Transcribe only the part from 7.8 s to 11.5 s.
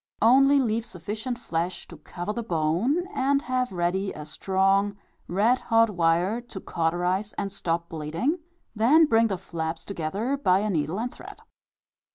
bleeding, then bring the flaps together by a needle and thread.